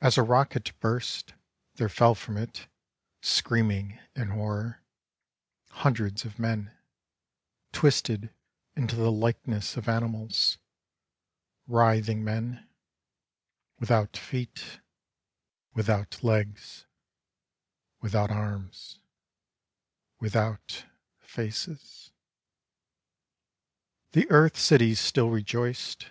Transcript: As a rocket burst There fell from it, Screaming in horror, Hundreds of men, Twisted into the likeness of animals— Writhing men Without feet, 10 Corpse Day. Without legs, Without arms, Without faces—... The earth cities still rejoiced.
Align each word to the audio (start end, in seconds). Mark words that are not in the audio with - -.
As 0.00 0.16
a 0.16 0.22
rocket 0.22 0.78
burst 0.78 1.34
There 1.74 1.88
fell 1.88 2.14
from 2.14 2.36
it, 2.36 2.68
Screaming 3.20 3.98
in 4.14 4.28
horror, 4.28 4.84
Hundreds 5.70 6.24
of 6.24 6.38
men, 6.38 6.70
Twisted 7.72 8.32
into 8.76 8.94
the 8.94 9.10
likeness 9.10 9.76
of 9.76 9.88
animals— 9.88 10.58
Writhing 11.66 12.22
men 12.22 12.68
Without 13.80 14.16
feet, 14.16 14.54
10 14.54 14.62
Corpse 14.64 14.76
Day. 14.76 14.80
Without 15.74 16.22
legs, 16.22 16.86
Without 18.00 18.30
arms, 18.30 19.00
Without 20.20 20.86
faces—... 21.18 22.12
The 24.12 24.30
earth 24.30 24.56
cities 24.56 25.00
still 25.00 25.30
rejoiced. 25.30 26.08